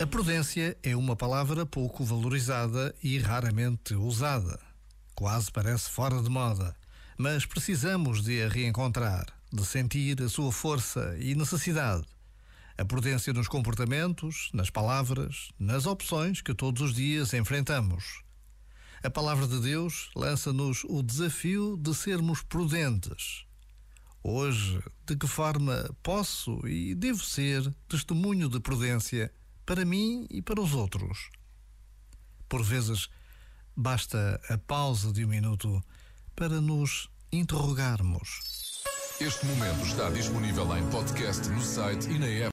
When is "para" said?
29.70-29.84, 30.42-30.60, 36.34-36.60